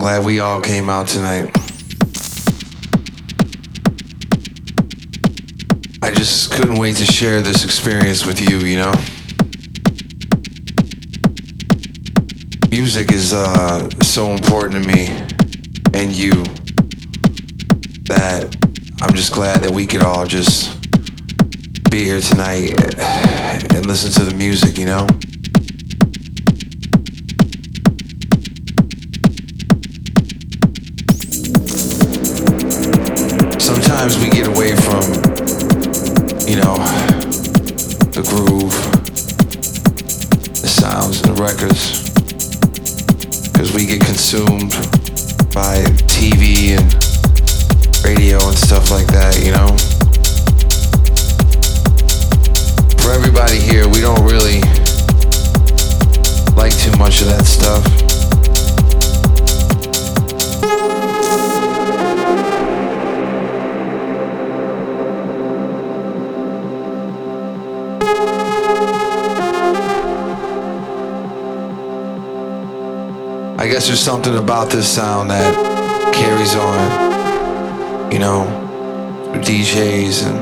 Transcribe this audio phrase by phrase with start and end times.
[0.00, 1.50] glad we all came out tonight.
[6.02, 8.94] I just couldn't wait to share this experience with you, you know?
[12.70, 15.08] Music is uh, so important to me
[15.92, 16.32] and you
[18.04, 18.56] that
[19.02, 20.80] I'm just glad that we could all just
[21.90, 22.72] be here tonight
[23.74, 25.06] and listen to the music, you know?
[74.60, 78.44] About this sound that carries on, you know,
[79.36, 80.38] DJs and,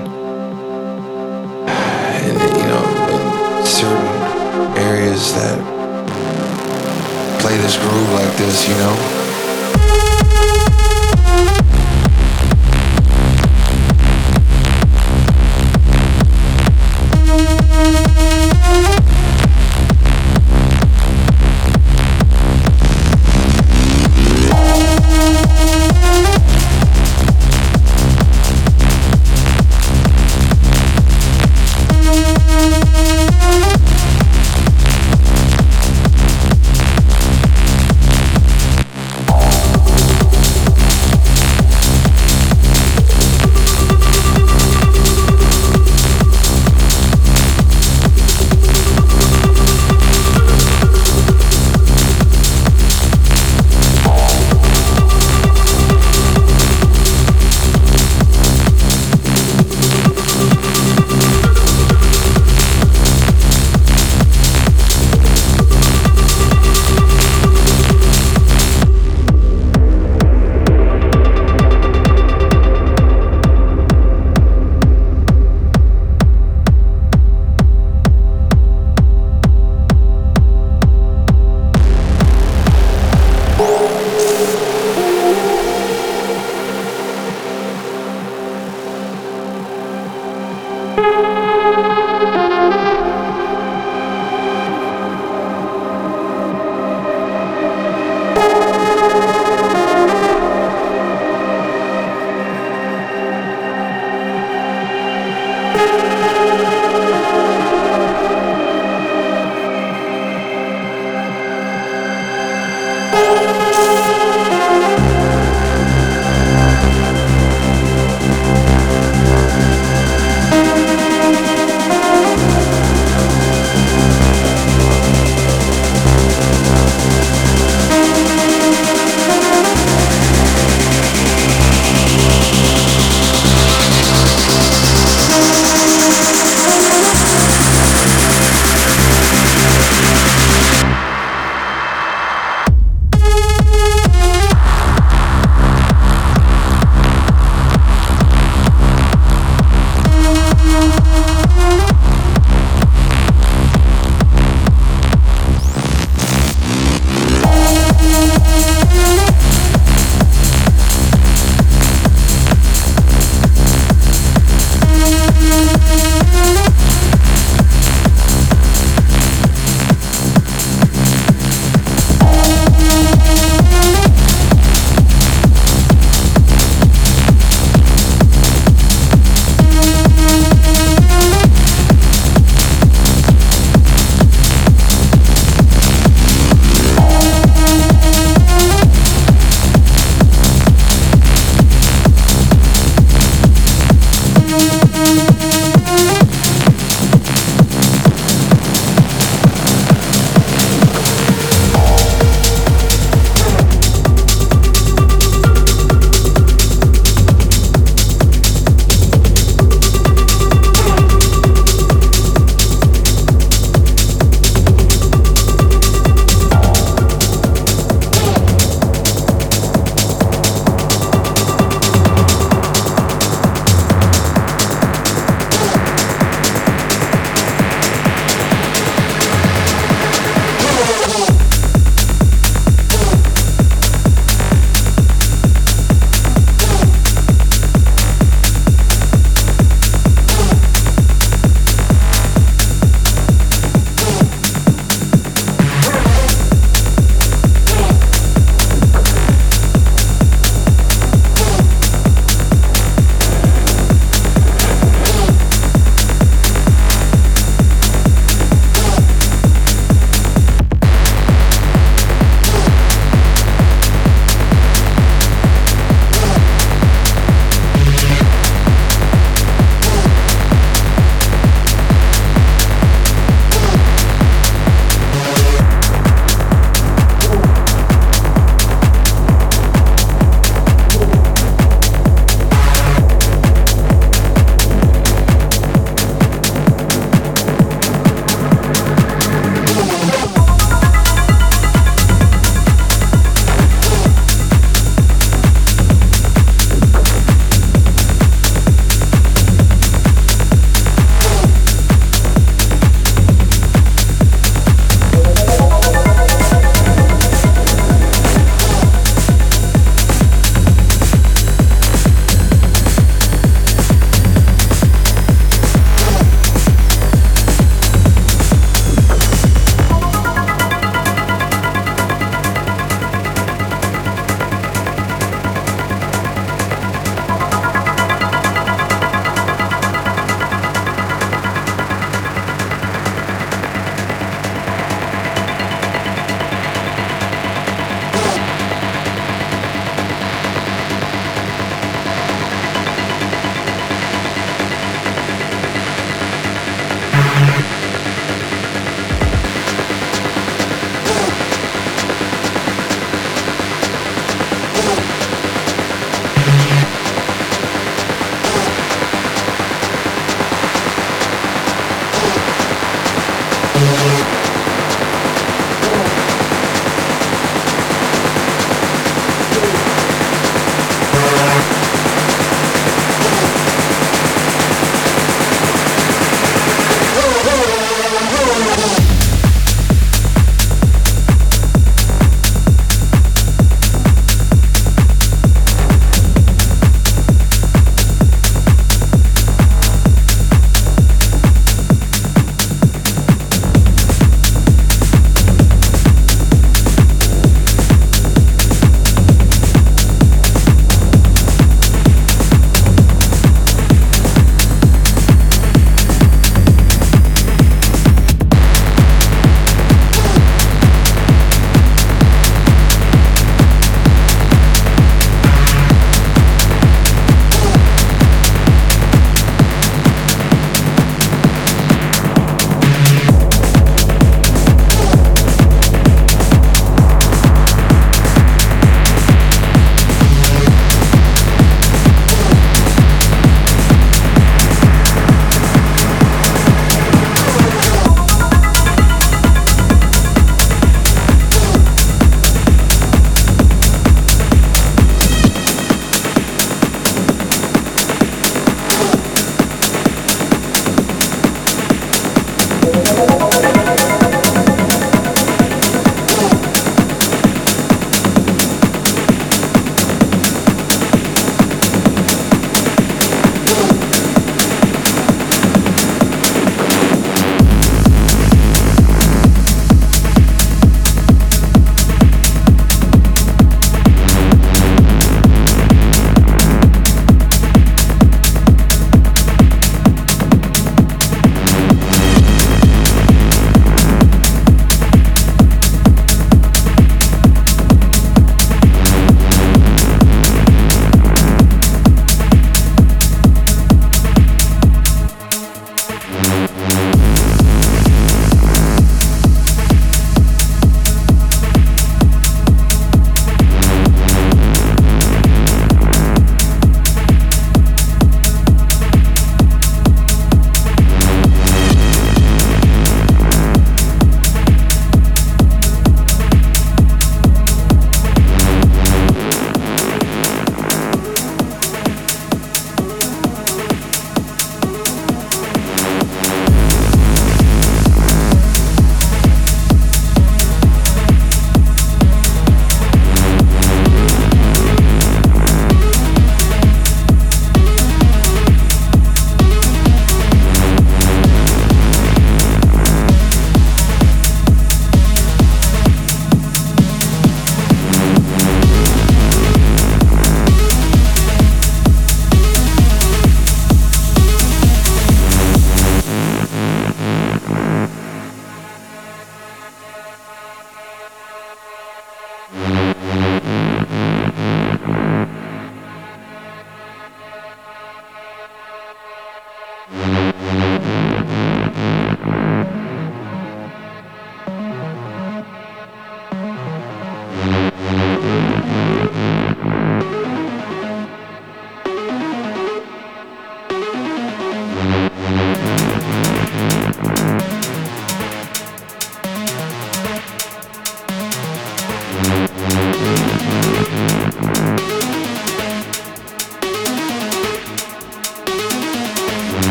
[1.69, 5.57] and you know, in certain areas that
[7.41, 9.18] play this groove like this, you know.